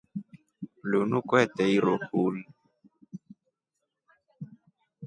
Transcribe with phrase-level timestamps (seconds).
[0.89, 2.35] Lunu kwete iruhuL.